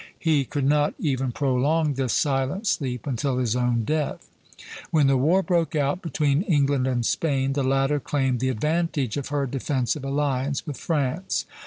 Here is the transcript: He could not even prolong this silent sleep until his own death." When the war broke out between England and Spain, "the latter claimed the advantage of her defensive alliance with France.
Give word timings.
He 0.17 0.45
could 0.45 0.65
not 0.65 0.95
even 0.97 1.31
prolong 1.31 1.93
this 1.93 2.13
silent 2.13 2.65
sleep 2.65 3.05
until 3.05 3.37
his 3.37 3.55
own 3.55 3.83
death." 3.83 4.27
When 4.89 5.05
the 5.05 5.15
war 5.15 5.43
broke 5.43 5.75
out 5.75 6.01
between 6.01 6.41
England 6.41 6.87
and 6.87 7.05
Spain, 7.05 7.53
"the 7.53 7.61
latter 7.63 7.99
claimed 7.99 8.39
the 8.39 8.49
advantage 8.49 9.15
of 9.15 9.27
her 9.27 9.45
defensive 9.45 10.03
alliance 10.03 10.65
with 10.65 10.77
France. 10.77 11.45